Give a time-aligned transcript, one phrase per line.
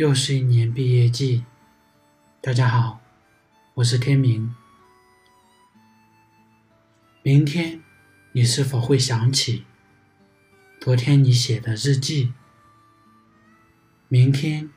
[0.00, 1.44] 又是一年毕业季，
[2.40, 3.02] 大家好，
[3.74, 4.54] 我是天明。
[7.22, 7.82] 明天
[8.32, 9.66] 你是否会想起
[10.80, 12.32] 昨天你写的日记？
[14.08, 14.70] 明天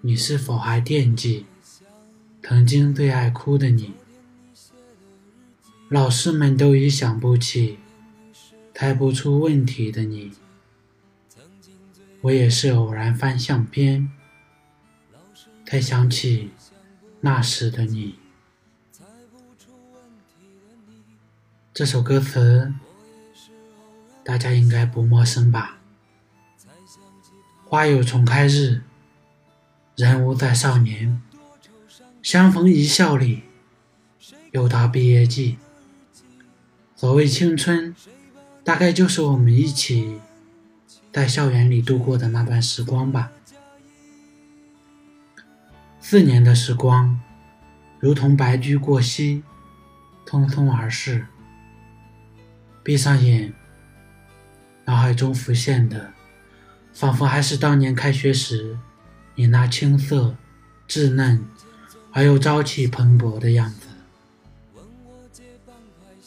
[0.00, 1.44] 你是否还惦记
[2.42, 3.92] 曾经最爱哭的你？
[5.90, 7.78] 老师们都已想不起，
[8.74, 10.32] 猜不出问题的你。
[12.22, 14.10] 我也是偶然翻相片，
[15.74, 16.52] 才想起
[17.20, 18.14] 那时的你。
[21.72, 22.72] 这首歌词
[24.22, 25.78] 大家应该不陌生吧？
[27.64, 28.82] 花有重开日，
[29.96, 31.20] 人无再少年。
[32.22, 33.42] 相逢一笑里，
[34.52, 35.58] 又到毕业季。
[36.94, 37.92] 所谓青春，
[38.62, 40.20] 大概就是我们一起。
[41.12, 43.32] 在校园里度过的那段时光吧。
[46.14, 47.20] 四年的时光，
[47.98, 49.42] 如同白驹过隙，
[50.24, 51.26] 匆匆而逝。
[52.84, 53.52] 闭上眼，
[54.84, 56.12] 脑海中浮现的，
[56.92, 58.78] 仿佛还是当年开学时，
[59.34, 60.36] 你那青涩、
[60.86, 61.44] 稚嫩
[62.12, 63.88] 而又朝气蓬勃的样子。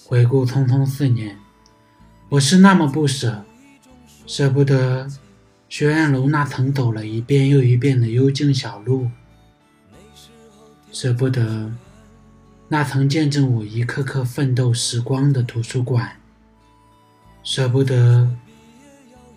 [0.03, 1.39] 回顾匆匆四年，
[2.27, 3.45] 我是那么不舍。
[4.25, 5.07] 舍不得
[5.69, 9.09] 学院楼那曾走了一遍又一遍的幽静小路，
[10.99, 11.71] 舍不得
[12.69, 16.19] 那曾见证我一刻刻奋斗时光的图书馆，
[17.43, 18.35] 舍不得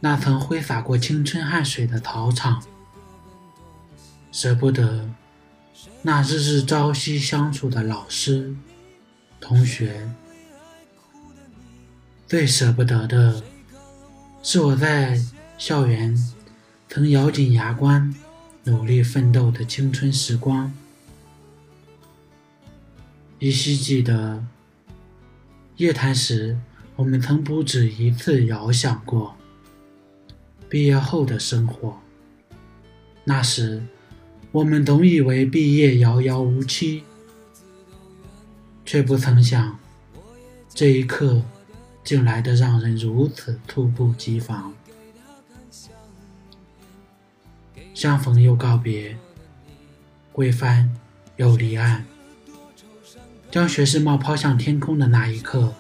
[0.01, 2.63] 那曾挥洒过青春汗水的操场，
[4.33, 5.07] 舍不得
[6.01, 8.57] 那日日朝夕相处的老师、
[9.39, 10.09] 同学，
[12.27, 13.43] 最舍不得的。
[14.43, 15.21] 是我在
[15.59, 16.17] 校园
[16.89, 18.15] 曾咬紧牙关
[18.65, 20.73] 努力奋斗的青春时光。
[23.41, 24.45] 依稀记得
[25.77, 26.59] 夜谈时，
[26.95, 29.35] 我们曾不止一次遥想过
[30.69, 31.99] 毕业后的生活。
[33.25, 33.83] 那时，
[34.53, 37.03] 我们总以为毕业遥遥无期，
[38.85, 39.79] 却不曾想
[40.69, 41.43] 这一刻。
[42.03, 44.73] 竟来得让人如此猝不及防，
[47.95, 49.17] 相逢又告别，
[50.33, 50.91] 归帆
[51.37, 52.05] 又离岸，
[53.51, 55.75] 将学士帽抛向天空的那一刻，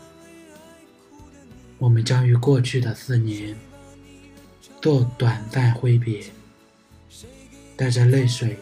[1.79, 3.57] 我们将与过去的四年
[4.83, 6.25] 做短暂挥别，
[7.77, 8.59] 带着泪水，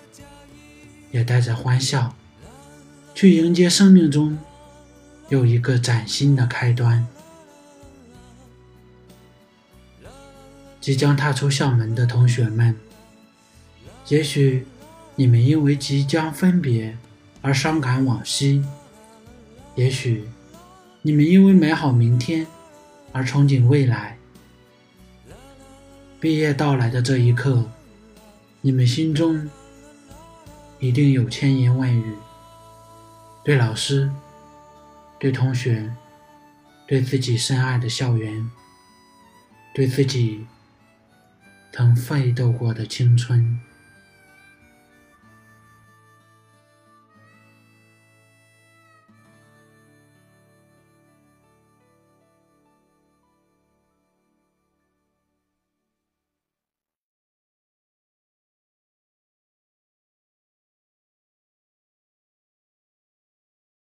[1.11, 2.15] 也带着欢笑，
[3.15, 4.39] 去迎接生命中
[5.31, 7.07] 又一个崭新的开端。
[10.83, 12.77] 即将踏出校门的同学们，
[14.09, 14.67] 也许
[15.17, 16.99] 你们因为即将分别
[17.41, 18.63] 而伤感往昔；
[19.79, 20.25] 也许
[21.03, 22.45] 你们因为美好明天
[23.13, 24.19] 而憧憬未来。
[26.19, 27.65] 毕业到来的这一刻，
[28.61, 29.49] 你们心中
[30.81, 32.17] 一定有千言万语，
[33.45, 34.11] 对老师、
[35.17, 35.95] 对同学、
[36.85, 38.51] 对自己深爱的校园、
[39.73, 40.45] 对自己。
[41.71, 43.61] 曾奋斗过的青春。